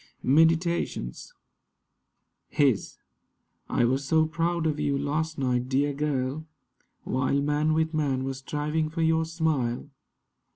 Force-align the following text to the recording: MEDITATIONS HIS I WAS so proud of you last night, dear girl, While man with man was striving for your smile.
MEDITATIONS 0.23 1.31
HIS 2.49 2.97
I 3.69 3.85
WAS 3.85 4.03
so 4.03 4.25
proud 4.25 4.65
of 4.65 4.79
you 4.79 4.97
last 4.97 5.37
night, 5.37 5.69
dear 5.69 5.93
girl, 5.93 6.47
While 7.03 7.39
man 7.41 7.75
with 7.75 7.93
man 7.93 8.23
was 8.23 8.39
striving 8.39 8.89
for 8.89 9.03
your 9.03 9.25
smile. 9.25 9.91